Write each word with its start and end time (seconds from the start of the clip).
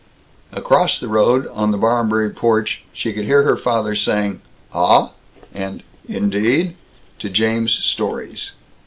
Across 0.51 0.99
the 0.99 1.07
road, 1.07 1.45
on 1.53 1.69
the 1.69 1.77
Barmberry 1.77 2.31
porch, 2.31 2.81
she 2.91 3.13
could 3.13 3.25
hear 3.25 3.43
her 3.43 3.55
father 3.55 3.93
saying 3.93 4.41
"Ah?" 4.73 5.11
and 5.53 5.83
"Indeed?" 6.07 6.75
to 7.19 7.29
James's 7.29 7.85
stories. 7.85 8.49